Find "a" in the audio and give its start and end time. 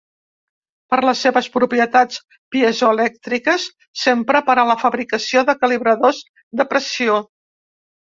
4.63-4.67